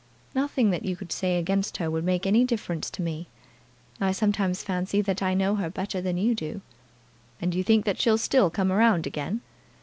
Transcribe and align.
"Nothing 0.33 0.71
that 0.71 0.83
you 0.83 0.95
could 0.95 1.11
say 1.11 1.37
against 1.37 1.77
her 1.77 1.91
would 1.91 2.03
make 2.03 2.25
any 2.25 2.43
difference 2.43 2.89
to 2.89 3.03
me. 3.03 3.27
I 3.99 4.11
sometimes 4.13 4.63
fancy 4.63 4.99
that 4.99 5.21
I 5.21 5.35
know 5.35 5.57
her 5.57 5.69
better 5.69 6.01
than 6.01 6.17
you 6.17 6.33
do." 6.33 6.61
"And 7.39 7.53
you 7.53 7.63
think 7.63 7.85
that 7.85 7.99
she'll 8.01 8.17
still 8.17 8.49
come 8.49 8.71
round 8.71 9.05
again?" 9.05 9.41